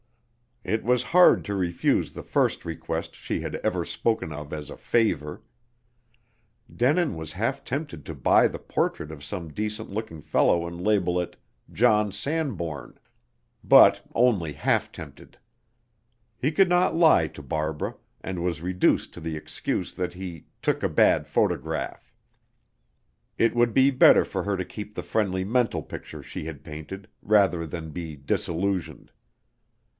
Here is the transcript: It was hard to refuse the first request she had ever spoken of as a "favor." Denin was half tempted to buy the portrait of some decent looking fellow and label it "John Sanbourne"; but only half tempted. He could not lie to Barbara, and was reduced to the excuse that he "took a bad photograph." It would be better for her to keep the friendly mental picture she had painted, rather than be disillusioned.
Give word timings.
It 0.63 0.83
was 0.83 1.01
hard 1.09 1.43
to 1.45 1.55
refuse 1.55 2.11
the 2.11 2.23
first 2.23 2.65
request 2.65 3.15
she 3.15 3.41
had 3.41 3.55
ever 3.57 3.83
spoken 3.85 4.31
of 4.31 4.51
as 4.53 4.69
a 4.69 4.77
"favor." 4.77 5.41
Denin 6.75 7.15
was 7.15 7.33
half 7.33 7.63
tempted 7.63 8.05
to 8.05 8.15
buy 8.15 8.47
the 8.47 8.59
portrait 8.59 9.11
of 9.11 9.23
some 9.23 9.49
decent 9.53 9.89
looking 9.91 10.21
fellow 10.21 10.67
and 10.67 10.79
label 10.83 11.19
it 11.19 11.35
"John 11.71 12.11
Sanbourne"; 12.11 12.99
but 13.63 14.03
only 14.13 14.53
half 14.53 14.91
tempted. 14.91 15.37
He 16.37 16.51
could 16.51 16.69
not 16.69 16.95
lie 16.95 17.27
to 17.27 17.41
Barbara, 17.43 17.95
and 18.21 18.43
was 18.43 18.61
reduced 18.61 19.13
to 19.15 19.19
the 19.19 19.35
excuse 19.35 19.93
that 19.93 20.13
he 20.13 20.45
"took 20.63 20.81
a 20.83 20.89
bad 20.89 21.27
photograph." 21.27 22.11
It 23.37 23.55
would 23.55 23.73
be 23.73 23.89
better 23.91 24.25
for 24.25 24.43
her 24.43 24.57
to 24.57 24.65
keep 24.65 24.93
the 24.93 25.03
friendly 25.03 25.43
mental 25.43 25.81
picture 25.83 26.21
she 26.23 26.45
had 26.45 26.63
painted, 26.63 27.07
rather 27.21 27.67
than 27.67 27.89
be 27.91 28.15
disillusioned. 28.15 29.11